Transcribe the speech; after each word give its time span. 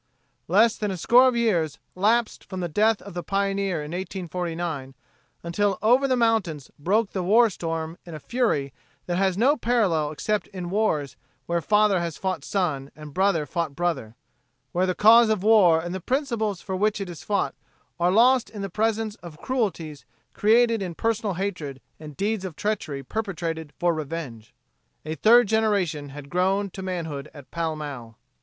Less 0.47 0.77
than 0.77 0.89
a 0.89 0.97
score 0.97 1.27
of 1.27 1.35
years 1.37 1.77
lapsed 1.93 2.43
from 2.43 2.59
the 2.59 2.67
death 2.67 3.03
of 3.03 3.13
the 3.13 3.21
pioneer 3.21 3.83
in 3.83 3.91
1849 3.91 4.95
until 5.43 5.77
over 5.79 6.07
the 6.07 6.15
mountains 6.15 6.71
broke 6.79 7.11
the 7.11 7.21
warstorm 7.23 7.95
in 8.03 8.15
a 8.15 8.19
fury 8.19 8.73
that 9.05 9.19
has 9.19 9.37
no 9.37 9.55
parallel 9.55 10.09
except 10.11 10.47
in 10.47 10.71
wars 10.71 11.17
where 11.45 11.61
father 11.61 11.99
has 11.99 12.17
fought 12.17 12.43
son, 12.43 12.89
and 12.95 13.13
brother 13.13 13.45
fought 13.45 13.75
brother; 13.75 14.15
where 14.71 14.87
the 14.87 14.95
cause 14.95 15.29
of 15.29 15.43
war 15.43 15.79
and 15.79 15.93
the 15.93 16.01
principles 16.01 16.61
for 16.61 16.75
which 16.75 16.99
it 16.99 17.07
is 17.07 17.21
fought 17.21 17.53
are 17.99 18.09
lost 18.11 18.49
in 18.49 18.63
the 18.63 18.71
presence 18.71 19.13
of 19.17 19.37
cruelties 19.39 20.03
created 20.33 20.81
in 20.81 20.95
personal 20.95 21.35
hatred 21.35 21.79
and 21.99 22.17
deeds 22.17 22.43
of 22.43 22.55
treachery 22.55 23.03
perpetrated 23.03 23.71
for 23.77 23.93
revenge. 23.93 24.55
A 25.05 25.13
third 25.13 25.47
generation 25.47 26.09
had 26.09 26.31
grown 26.31 26.71
to 26.71 26.81
manhood 26.81 27.29
at 27.35 27.51
Pall 27.51 27.75
Mall. 27.75 28.17